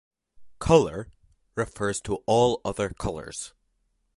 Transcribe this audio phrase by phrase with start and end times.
[0.57, 1.11] "Colour"
[1.53, 3.53] refers to all other colours.